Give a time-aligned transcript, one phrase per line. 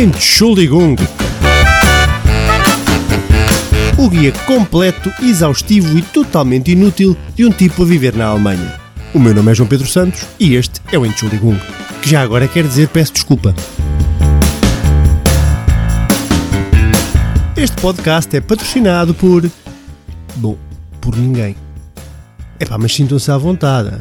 [0.00, 0.96] Entschuldigung.
[3.98, 8.80] O guia completo, exaustivo e totalmente inútil de um tipo a viver na Alemanha.
[9.12, 11.58] O meu nome é João Pedro Santos e este é o Entschuldigung,
[12.00, 13.54] que já agora quer dizer peço desculpa.
[17.54, 19.50] Este podcast é patrocinado por.
[20.36, 20.56] Bom,
[20.98, 21.54] por ninguém.
[22.58, 23.92] Epá, mas sintam-se à vontade.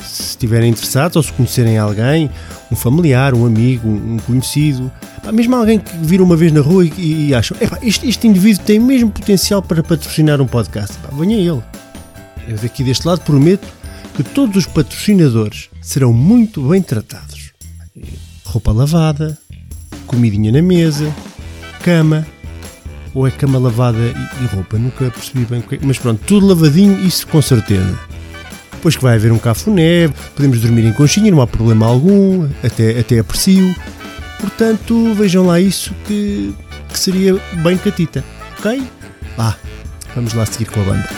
[0.00, 2.30] Se estiverem interessados ou se conhecerem alguém,
[2.70, 6.84] um familiar, um amigo, um conhecido, epá, mesmo alguém que viram uma vez na rua
[6.84, 11.36] e, e acham, este, este indivíduo tem mesmo potencial para patrocinar um podcast, epá, venha
[11.36, 11.62] ele.
[12.48, 13.66] Eu daqui deste lado prometo
[14.16, 17.52] que todos os patrocinadores serão muito bem tratados.
[18.44, 19.38] Roupa lavada,
[20.06, 21.14] comidinha na mesa,
[21.82, 22.26] cama,
[23.14, 24.78] ou é cama lavada e, e roupa?
[24.78, 25.78] Nunca percebi bem o que é.
[25.82, 27.98] Mas pronto, tudo lavadinho, isso com certeza.
[28.72, 32.98] Depois que vai haver um cafuné, podemos dormir em conchinha, não há problema algum, até,
[32.98, 33.74] até aprecio.
[34.40, 36.54] Portanto, vejam lá isso que,
[36.88, 38.24] que seria bem catita,
[38.58, 38.82] ok?
[39.36, 39.54] Vá,
[40.14, 41.08] vamos lá seguir com a banda.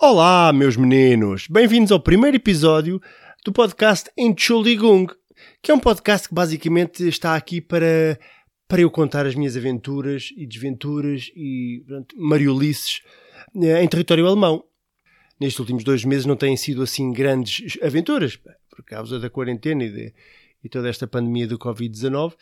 [0.00, 1.46] Olá, meus meninos!
[1.48, 3.00] Bem-vindos ao primeiro episódio
[3.44, 5.06] do podcast Entschuldigung,
[5.62, 8.18] que é um podcast que basicamente está aqui para,
[8.70, 13.02] para eu contar as minhas aventuras e desventuras e pronto, mariolices
[13.60, 14.62] eh, em território alemão.
[15.40, 19.90] Nestes últimos dois meses não têm sido assim grandes aventuras, por causa da quarentena e,
[19.90, 20.14] de,
[20.62, 22.34] e toda esta pandemia do Covid-19.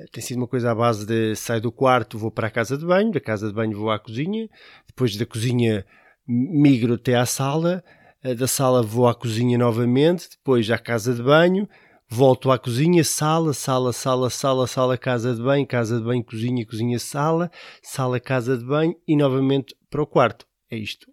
[0.00, 2.76] Eh, tem sido uma coisa à base de sair do quarto, vou para a casa
[2.76, 4.50] de banho, da casa de banho vou à cozinha,
[4.88, 5.86] depois da cozinha
[6.26, 7.84] migro até à sala,
[8.24, 11.68] eh, da sala vou à cozinha novamente, depois à casa de banho,
[12.08, 16.64] volto à cozinha, sala, sala, sala, sala, sala, casa de banho, casa de banho, cozinha,
[16.64, 17.50] cozinha, sala,
[17.82, 20.46] sala, casa de banho e novamente para o quarto.
[20.70, 21.06] É isto,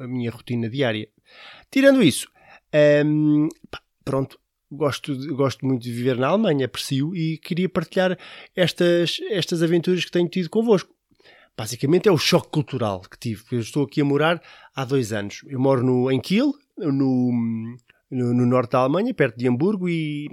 [0.00, 1.08] a minha rotina diária.
[1.70, 2.28] Tirando isso,
[3.04, 3.48] hum,
[4.04, 4.38] pronto,
[4.70, 8.18] gosto, gosto muito de viver na Alemanha, aprecio e queria partilhar
[8.54, 10.96] estas, estas aventuras que tenho tido convosco
[11.56, 13.42] basicamente é o choque cultural que tive.
[13.52, 14.42] Eu estou aqui a morar
[14.74, 15.40] há dois anos.
[15.46, 17.76] Eu moro no, em Kiel, no,
[18.10, 20.28] no, no norte da Alemanha, perto de Hamburgo, e,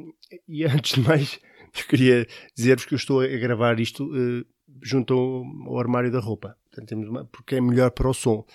[0.48, 1.40] e antes de mais,
[1.88, 4.46] queria dizer-vos que eu estou a gravar isto uh,
[4.82, 6.56] junto ao, ao, armário da roupa.
[6.70, 8.46] Portanto, uma, porque é melhor para o som.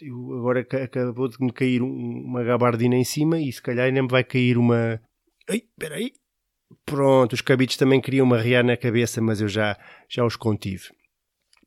[0.00, 4.08] Eu, agora acabou de me cair uma gabardina em cima e se calhar ainda me
[4.08, 5.00] vai cair uma.
[5.48, 6.12] Ai, espera aí.
[6.86, 9.76] Pronto, os cabides também queriam uma riar na cabeça, mas eu já,
[10.08, 10.88] já os contive.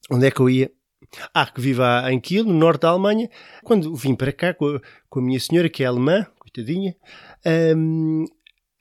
[0.10, 0.72] Onde é que eu ia?
[1.34, 3.30] Ah, que vivo em Kiel, no norte da Alemanha.
[3.64, 6.96] Quando vim para cá com a, com a minha senhora, que é alemã, coitadinha,
[7.76, 8.26] hum,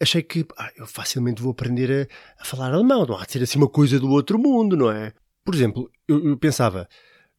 [0.00, 3.06] achei que ah, eu facilmente vou aprender a, a, falar alemão.
[3.06, 5.12] Não há de ser assim uma coisa do outro mundo, não é?
[5.44, 6.88] Por exemplo, eu, eu pensava,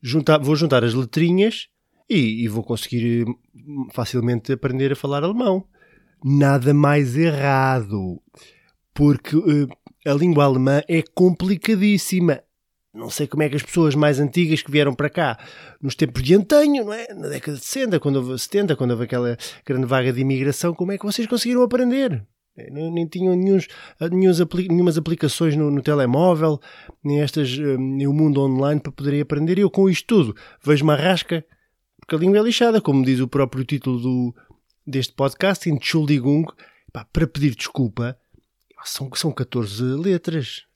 [0.01, 1.67] juntar, vou juntar as letrinhas
[2.09, 5.65] e, e, vou conseguir hum, facilmente aprender a falar alemão.
[6.23, 8.21] Nada mais errado.
[8.93, 9.67] Porque uh,
[10.05, 12.41] a língua alemã é complicadíssima
[12.93, 15.39] não sei como é que as pessoas mais antigas que vieram para cá
[15.81, 17.07] nos tempos de antanho, não é?
[17.13, 20.91] na década de 60, quando houve 70, quando houve aquela grande vaga de imigração, como
[20.91, 22.23] é que vocês conseguiram aprender?
[22.55, 23.67] É, nem, nem tinham nenhuns,
[24.11, 26.59] nenhuns apli nenhumas aplicações no, no, telemóvel,
[27.03, 29.57] nem estas, hum, nem o mundo online para poderem aprender.
[29.57, 31.43] Eu com isto tudo vejo uma rasca,
[31.99, 34.35] porque a língua é lixada, como diz o próprio título do,
[34.85, 36.45] deste podcast, Entschuldigung,
[36.91, 38.15] pá, para pedir desculpa,
[38.83, 40.67] são, são 14 letras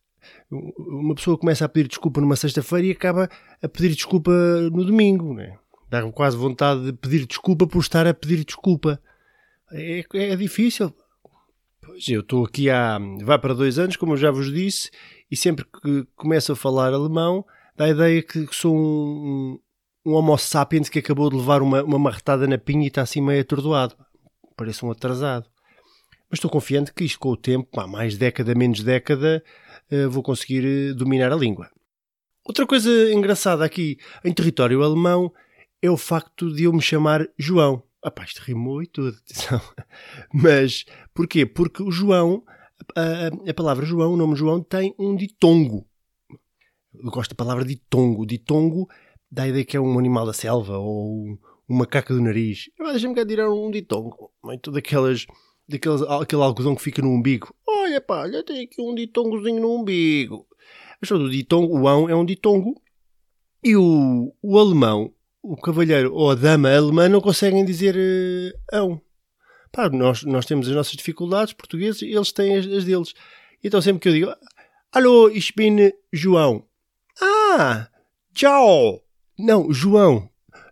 [0.50, 3.30] uma pessoa começa a pedir desculpa numa sexta-feira e acaba
[3.62, 4.31] a pedir desculpa
[4.72, 5.58] no domingo, né?
[5.90, 9.02] Dá quase vontade de pedir desculpa por estar a pedir desculpa.
[9.72, 10.94] É, é difícil.
[11.81, 13.00] Pois eu estou aqui há.
[13.24, 14.90] vai para dois anos, como eu já vos disse,
[15.31, 19.59] e sempre que começo a falar alemão, dá a ideia que sou um,
[20.06, 23.22] um homo sapiens que acabou de levar uma, uma marretada na pinha e está assim
[23.22, 23.96] meio atordoado.
[24.56, 25.46] Parece um atrasado.
[26.29, 29.41] Mas estou confiante que isto com o tempo, há mais década, menos década,
[30.09, 31.69] vou conseguir eh, dominar a língua.
[32.45, 35.31] Outra coisa engraçada aqui em território alemão
[35.81, 37.84] é o facto de eu me chamar João.
[38.03, 39.17] Ah isto rimou e tudo.
[40.34, 41.45] Mas porquê?
[41.45, 42.43] Porque o João,
[42.95, 45.85] a, a, palavra João, o nome João, tem um ditongo.
[46.93, 48.25] Eu gosto da palavra ditongo.
[48.25, 48.87] Ditongo
[49.29, 51.37] dá a ideia que é um animal da selva ou
[51.67, 52.69] uma caca do nariz.
[52.78, 54.31] Deixa-me cá tirar um ditongo.
[54.43, 55.25] Muito daquelas,
[55.67, 57.53] daqueles, aquele algodão que fica no umbigo.
[57.67, 60.47] Olha pá, olha, tem aqui um ditongozinho no umbigo.
[61.02, 62.81] Mas o ditongo, o ão é um ditongo.
[63.64, 69.02] E o, o alemão, o cavalheiro ou a dama alemã não conseguem dizer uh, ão.
[69.72, 73.13] Pá, nós, nós temos as nossas dificuldades, portugueses, e eles têm as, as deles.
[73.63, 74.34] Então sempre que eu digo,
[74.91, 76.66] Alô, ich bin João.
[77.22, 77.90] Ah,
[78.34, 79.03] tchau.
[79.37, 80.29] Não, João.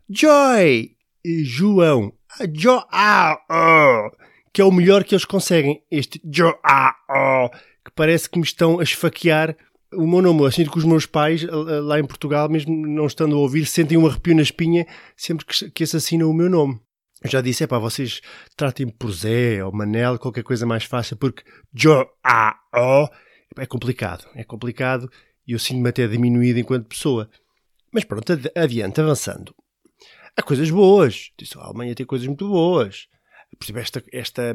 [0.09, 0.95] Joy!
[1.43, 2.13] João.
[2.39, 4.24] Ah, jo ah, oh,
[4.55, 5.83] que é o melhor que eles conseguem.
[5.91, 7.49] Este Jo oh,
[7.83, 9.53] que parece que me estão a esfaquear
[9.91, 10.49] o meu nome.
[10.49, 14.07] Sinto que os meus pais, lá em Portugal, mesmo não estando a ouvir, sentem um
[14.07, 14.87] arrepio na espinha
[15.17, 16.79] sempre que, que assassinam o meu nome.
[17.21, 18.21] Eu já disse, é para vocês
[18.55, 21.43] tratem-me por Zé ou Manel, qualquer coisa mais fácil, porque
[21.73, 22.07] Jo
[22.73, 23.09] oh,
[23.57, 24.25] é complicado.
[24.35, 25.11] É complicado
[25.45, 27.29] e eu sinto-me até diminuído enquanto pessoa.
[27.91, 29.53] Mas pronto, adiante, avançando.
[30.33, 31.31] Há coisas boas.
[31.37, 33.09] Disse, a Alemanha tem coisas muito boas.
[33.61, 34.53] Exemplo, esta, esta,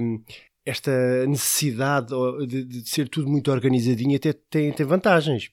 [0.65, 2.15] esta necessidade
[2.47, 5.51] de, de, ser tudo muito organizadinho até tem, tem vantagens.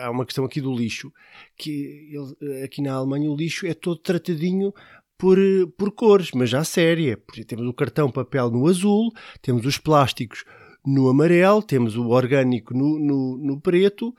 [0.00, 1.12] Há uma questão aqui do lixo,
[1.56, 2.10] que
[2.40, 4.72] ele, aqui na Alemanha o lixo é todo tratadinho
[5.18, 5.38] por,
[5.76, 7.16] por cores, mas já séria.
[7.16, 10.44] Porque temos o cartão papel no azul, temos os plásticos
[10.84, 14.14] no amarelo, temos o orgânico no, no, no preto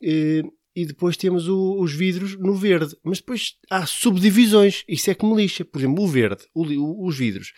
[0.00, 0.42] e,
[0.74, 2.96] e depois temos o, os vidros no verde.
[3.04, 5.64] Mas depois há subdivisões, isso é que me lixa.
[5.64, 7.52] Por exemplo, o verde, o, os vidros.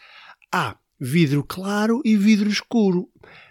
[0.53, 3.09] Há vidro claro e vidro escuro.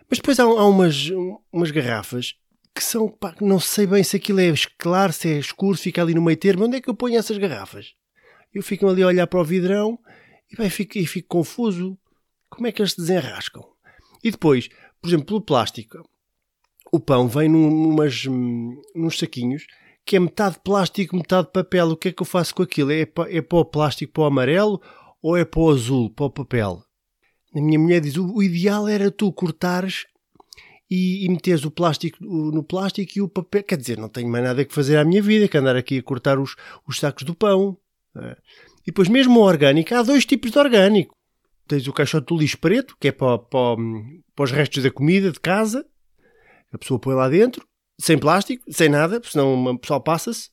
[0.10, 1.10] Mas depois há, há umas,
[1.52, 2.36] umas garrafas
[2.74, 6.14] que são, pá, não sei bem se aquilo é claro, se é escuro, fica ali
[6.14, 6.66] no meio termo.
[6.66, 7.94] Onde é que eu ponho essas garrafas?
[8.54, 10.00] Eu fico ali a olhar para o vidrão
[10.52, 11.98] e, pá, fico, e fico confuso.
[12.50, 13.64] Como é que eles se desenrascam?
[14.24, 14.70] E depois,
[15.02, 16.08] por exemplo, pelo plástico,
[16.92, 18.26] o pão vem num, numas,
[18.96, 19.66] nos saquinhos
[20.06, 21.92] que é metade plástico, metade papel.
[21.92, 22.92] O que é que eu faço com aquilo?
[22.92, 24.82] É é para o plástico para o amarelo
[25.22, 26.84] ou é para o azul, para o papel?
[27.54, 30.06] A minha mulher diz: o, o ideal era tu cortares
[30.90, 33.64] e, e meteres o plástico no plástico e o papel.
[33.64, 36.04] Quer dizer, não tenho mais nada que fazer à minha vida que andar aqui a
[36.04, 36.56] cortar os,
[36.88, 37.78] os sacos do pão.
[38.18, 38.38] É.
[38.82, 41.16] E depois, mesmo o orgânico, há dois tipos de orgânico.
[41.68, 43.78] Tens o caixote do lixo preto, que é para, para,
[44.36, 45.86] para os restos da comida de casa,
[46.74, 47.66] a pessoa põe lá dentro,
[48.00, 50.50] sem plástico, sem nada, senão o pessoal passa-se.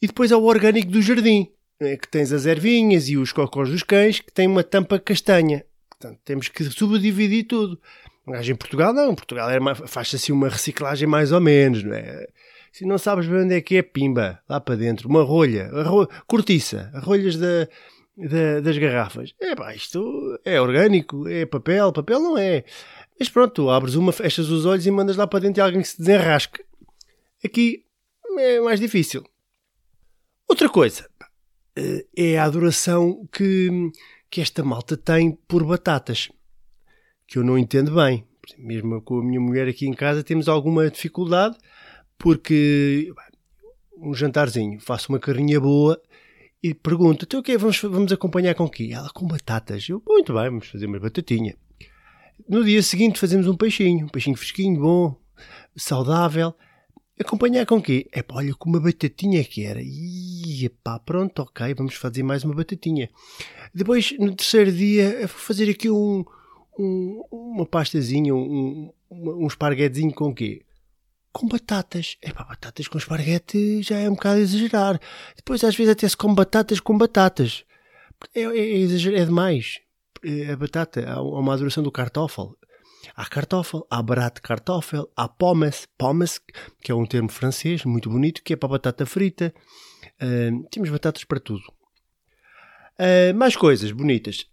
[0.00, 1.48] E depois há o orgânico do jardim,
[1.80, 5.64] é que tens as ervinhas e os cocós dos cães, que tem uma tampa castanha.
[6.02, 7.80] Portanto, temos que subdividir tudo.
[8.26, 11.94] Mas em Portugal não, em Portugal é faz-se assim uma reciclagem mais ou menos, não
[11.94, 12.26] é?
[12.72, 16.08] Se não sabes bem onde é que é, pimba, lá para dentro, uma rolha, ro
[16.26, 17.68] cortiça, rolhas da,
[18.16, 19.32] da, das garrafas.
[19.40, 22.64] É pá, isto é orgânico, é papel, papel não é.
[23.18, 25.82] Mas pronto, tu abres uma, fechas os olhos e mandas lá para dentro e alguém
[25.82, 26.64] que se desenrasque.
[27.44, 27.84] Aqui
[28.38, 29.24] é mais difícil.
[30.48, 31.08] Outra coisa
[31.76, 33.90] eh, é a adoração que,
[34.32, 36.30] que esta malta tem por batatas,
[37.28, 38.24] que eu não entendo bem.
[38.56, 41.54] Mesmo com a minha mulher aqui em casa temos alguma dificuldade,
[42.16, 43.12] porque
[43.98, 46.00] um jantarzinho, faço uma carrinha boa
[46.62, 48.88] e pergunto, então o que vamos, vamos acompanhar com o quê?
[48.90, 49.86] Ela com batatas.
[49.86, 51.54] Eu, muito bem, vamos fazer uma batatinha.
[52.48, 55.20] No dia seguinte fazemos um peixinho, um peixinho fresquinho, bom,
[55.76, 56.54] saudável.
[57.20, 58.08] Acompanhar com quê?
[58.10, 59.80] É pá, olha, com uma batatinha que era.
[59.82, 63.10] E pá, pronto, ok, vamos fazer mais uma batatinha.
[63.74, 66.24] Depois, no terceiro dia, vou fazer aqui um,
[66.78, 70.64] um uma pastazinha, um, um, um esparguetezinho com quê?
[71.32, 72.16] Com batatas.
[72.22, 75.00] É pá, batatas com esparguete já é um bocado exagerar.
[75.36, 77.64] Depois, às vezes, até se com batatas com batatas.
[78.34, 79.80] É, é, é, é demais.
[80.50, 82.56] A batata, há uma adoração do cartófel.
[83.14, 86.40] Há cartófel, há barato cartófel, há pommes, pommes,
[86.82, 89.52] que é um termo francês muito bonito, que é para batata frita.
[90.20, 91.62] Uh, temos batatas para tudo.
[92.98, 94.46] Uh, mais coisas bonitas.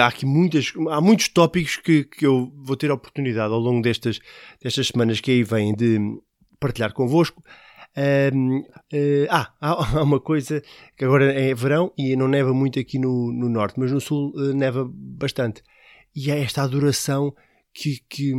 [0.00, 3.82] Há aqui muitas, há muitos tópicos que, que eu vou ter a oportunidade ao longo
[3.82, 4.18] destas,
[4.62, 5.98] destas semanas que aí vêm de
[6.58, 7.42] partilhar convosco.
[8.34, 10.62] Um, uh, ah, há, uma coisa
[10.96, 14.32] que agora é verão e não neva muito aqui no, no norte, mas no sul
[14.34, 15.62] uh, neva bastante.
[16.14, 17.34] E é esta adoração
[17.72, 18.32] que, que,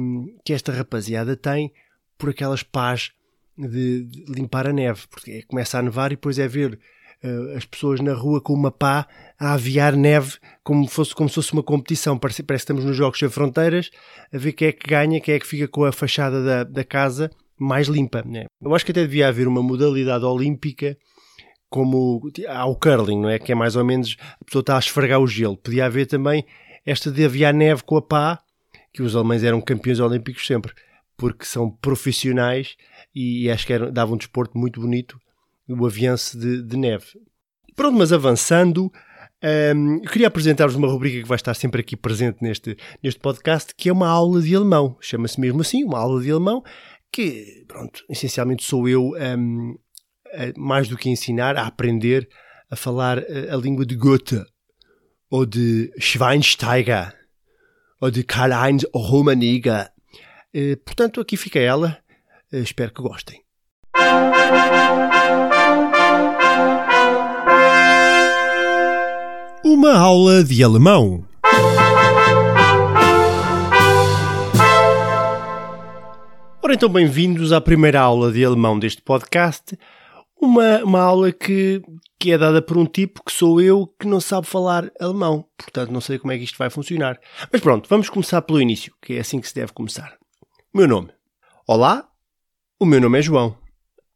[0.46, 1.72] que, esta rapaziada tem
[2.18, 3.12] por aquelas pás
[3.58, 6.80] de, de, limpar a neve, porque é, começa a nevar e depois é ver
[7.24, 9.08] uh, as pessoas na rua com uma pá
[9.40, 12.18] a aviar neve como, fosse, como se fosse uma competição.
[12.18, 13.90] Parece, parece que estamos nos Jogos Sem Fronteiras
[14.32, 16.84] a ver quem é que ganha, quem é que fica com a fachada da, da
[16.84, 18.24] casa mais limpa.
[18.24, 18.46] Né?
[18.62, 20.98] Eu acho que até devia haver uma modalidade olímpica
[21.70, 23.40] como há o curling, não é?
[23.40, 25.58] Que é mais ou menos a pessoa está a esfregar o gelo.
[25.58, 26.46] Podia haver também
[26.86, 28.40] esta de aviar neve com a pá,
[28.94, 30.74] que os alemães eram campeões olímpicos sempre,
[31.18, 32.76] porque são profissionais
[33.14, 35.20] e, acho que era, davam um desporto muito bonito,
[35.68, 37.06] o aviance de, de neve.
[37.76, 38.92] Pronto, mas avançando,
[39.76, 43.90] um, queria apresentar-vos uma rubrica que vai estar sempre aqui presente neste, neste podcast, que
[43.90, 44.96] é uma aula de alemão.
[45.02, 46.64] Chama-se mesmo assim, uma aula de alemão,
[47.12, 49.76] que, pronto, essencialmente sou eu, um,
[50.34, 52.28] a, mais do que ensinar, a aprender
[52.70, 54.44] a falar a, a língua de Goethe,
[55.30, 57.23] ou de Schweinsteiger,
[58.04, 59.70] ou de Karl-Heinz Rummenigge.
[60.54, 61.98] Eh, portanto, aqui fica ela.
[62.52, 63.42] Eh, espero que gostem.
[69.64, 71.24] Uma aula de alemão.
[76.62, 79.78] Ora então, bem-vindos à primeira aula de alemão deste podcast.
[80.44, 81.82] Uma, uma aula que,
[82.20, 85.48] que é dada por um tipo que sou eu que não sabe falar alemão.
[85.58, 87.18] Portanto, não sei como é que isto vai funcionar.
[87.50, 90.18] Mas pronto, vamos começar pelo início, que é assim que se deve começar.
[90.74, 91.14] Meu nome.
[91.66, 92.10] Olá,
[92.78, 93.58] o meu nome é João.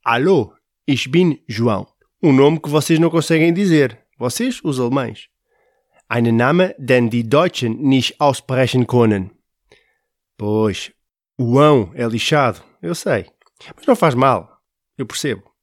[0.03, 0.53] Alô,
[0.85, 1.87] ich bin João.
[2.21, 3.97] Um nome que vocês não conseguem dizer.
[4.19, 5.29] Vocês, os alemães.
[6.09, 9.31] Einen Name, den die Deutschen nicht aussprechen können.
[10.37, 10.91] Pois,
[11.39, 13.27] o ão é lixado, eu sei.
[13.77, 14.61] Mas não faz mal,
[14.97, 15.56] eu percebo.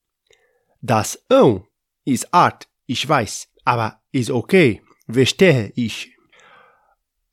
[0.87, 1.67] Das ão
[2.05, 6.13] is art, ich weiß, aber is okay, verstehe ich.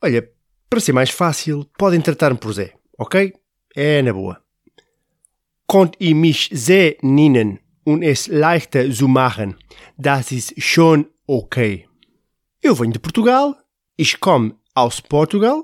[0.02, 0.26] Olha,
[0.70, 3.34] para ser mais fácil, podem tratar-me por Zé, ok?
[3.76, 4.42] É na boa.
[5.68, 9.58] Konnt ihr mich Zé nennen und es leichter zu machen,
[9.98, 11.90] das ist schon okay.
[12.64, 13.58] Eu venho de Portugal,
[13.98, 15.62] ich komme aus Portugal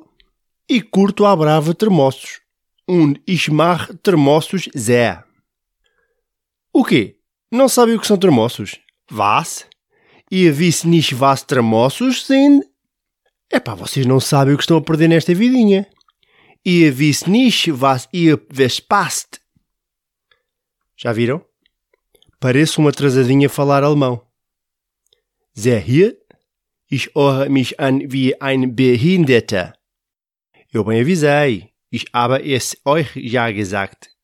[0.68, 2.42] e curto à brava termossos.
[2.86, 5.24] Und ich mach termossos sehr.
[6.74, 7.17] O quê?
[7.52, 8.78] Não sabe o que são termossos?
[9.12, 9.66] Was?
[10.30, 12.64] Ihr wisst nicht was termossos sind?
[13.50, 15.88] Epá, vocês não sabem o que estão a perder nesta vidinha.
[16.66, 19.40] Ihr wisst nicht was ihr verpasst.
[20.98, 21.42] Já viram?
[22.40, 24.22] Pareço uma atrasadinha a falar alemão.
[25.54, 26.18] Sehr hier?
[26.92, 29.74] Ich höre mich an wie ein Behinderter.
[30.74, 31.74] Eu bem avisei.
[31.90, 34.17] Ich habe es euch já gesagt.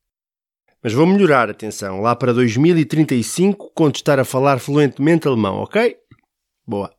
[0.84, 5.96] Mas vou melhorar, atenção, lá para 2035, quando estar a falar fluentemente alemão, ok?
[6.68, 6.92] Boa.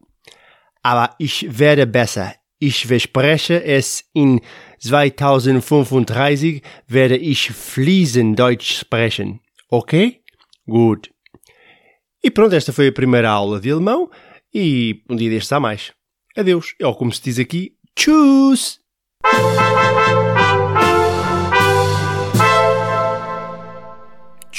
[0.83, 2.37] Aber ich werde besser.
[2.61, 4.41] Ich verspreche es, in
[4.83, 9.41] 2035 werde ich fließend Deutsch sprechen.
[9.71, 10.21] Ok?
[10.67, 11.11] Gut.
[12.23, 14.11] E pronto, esta foi a primeira aula de alemão
[14.55, 15.93] e um dia destes há mais.
[16.35, 16.75] Adeus.
[16.83, 18.81] Ou como se diz aqui, tschüss!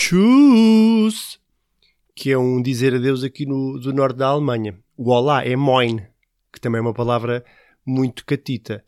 [0.06, 1.40] Tschüss!
[2.16, 4.78] Que é um dizer adeus aqui no, do norte da Alemanha.
[4.96, 6.00] O olá é moin,
[6.54, 7.44] que também é uma palavra
[7.84, 8.86] muito catita.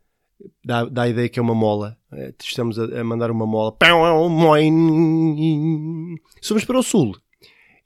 [0.64, 1.98] Dá, dá a ideia que é uma mola.
[2.12, 3.76] É, estamos a, a mandar uma mola.
[4.30, 6.18] Moin!
[6.40, 7.18] Somos para o sul.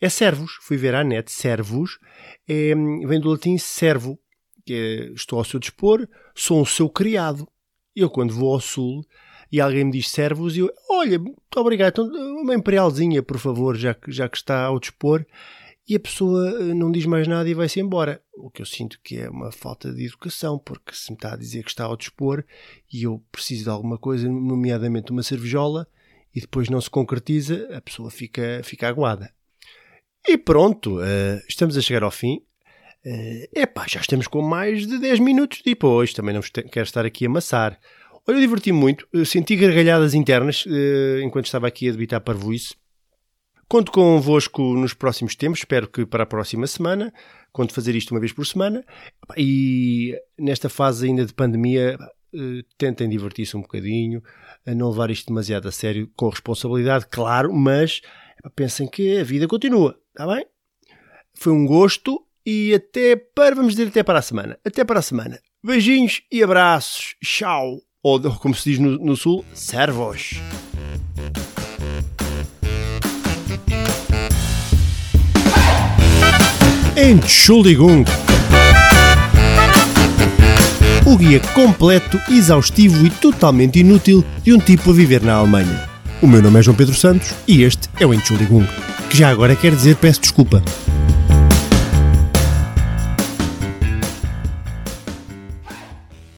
[0.01, 0.57] É servos.
[0.63, 1.31] Fui ver à net.
[1.31, 1.99] Servos
[2.45, 4.19] é, vem do latim servo,
[4.65, 7.47] que é, estou ao seu dispor, sou o seu criado.
[7.95, 9.05] Eu, quando vou ao sul
[9.51, 13.93] e alguém me diz servos, eu, olha, muito obrigado, então, uma imperialzinha, por favor, já
[13.93, 15.25] que, já que está ao dispor.
[15.87, 18.21] E a pessoa eh, não diz mais nada e vai-se embora.
[18.33, 21.37] O que eu sinto que é uma falta de educação, porque se me está a
[21.37, 22.45] dizer que está ao dispor
[22.91, 25.85] e eu preciso de alguma coisa, nomeadamente uma cervejola,
[26.33, 29.33] e depois não se concretiza, a pessoa fica, fica aguada.
[30.25, 32.41] E pronto, uh, estamos a chegar ao fim.
[33.05, 37.25] Uh, epá, já estamos com mais de 10 minutos depois, também não quero estar aqui
[37.25, 37.77] a amassar.
[38.27, 42.75] Olha, eu diverti-me muito, eu senti gargalhadas internas uh, enquanto estava aqui a debitar parvoíce.
[43.67, 47.11] Conto convosco nos próximos tempos, espero que para a próxima semana,
[47.51, 48.85] conto fazer isto uma vez por semana.
[49.37, 51.97] E nesta fase ainda de pandemia,
[52.33, 54.21] uh, tentem divertir-se um bocadinho,
[54.65, 58.01] a não levar isto demasiado a sério, com responsabilidade, claro, mas
[58.55, 60.45] pensem que a vida continua, está bem?
[61.33, 64.59] Foi um gosto e até para, vamos dizer até para a semana.
[64.65, 65.39] Até para a semana.
[65.63, 67.15] Beijinhos e abraços.
[67.23, 67.81] Tchau.
[68.03, 70.41] Ou como se diz no, no sul, servos.
[76.97, 78.03] Entschuldigung.
[81.05, 85.87] O guia completo, exaustivo e totalmente inútil de um tipo a viver na Alemanha.
[86.23, 88.65] O meu nome é João Pedro Santos e este é o Entschuldigung,
[89.11, 90.63] que já agora quer dizer peço desculpa.